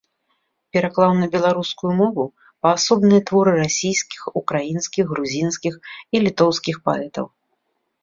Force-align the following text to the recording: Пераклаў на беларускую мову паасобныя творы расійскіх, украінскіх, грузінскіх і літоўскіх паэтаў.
Пераклаў 0.77 1.11
на 1.19 1.27
беларускую 1.35 1.91
мову 1.99 2.25
паасобныя 2.67 3.21
творы 3.33 3.51
расійскіх, 3.61 4.21
украінскіх, 4.45 5.03
грузінскіх 5.15 5.73
і 5.95 6.17
літоўскіх 6.29 6.75
паэтаў. 6.91 7.25